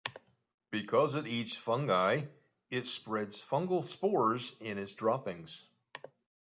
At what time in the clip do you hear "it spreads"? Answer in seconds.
2.71-3.39